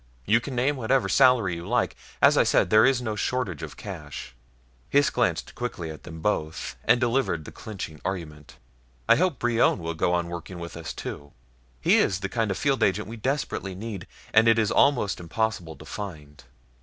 [0.25, 3.73] You can name whatever salary you like as I've said, there is no shortage of
[3.73, 4.33] ready cash."
[4.91, 8.57] Hys glanced quickly at them both and delivered the clinching argument.
[9.07, 11.33] "I hope Brion will go on working with us too.
[11.79, 15.75] He is the kind of field agent we desperately need, and it is almost impossible
[15.75, 16.45] to find."